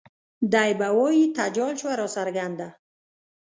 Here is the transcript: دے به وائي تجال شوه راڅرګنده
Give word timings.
دے 0.53 0.65
به 0.79 0.87
وائي 0.97 1.23
تجال 1.37 1.73
شوه 1.81 1.93
راڅرګنده 1.99 2.67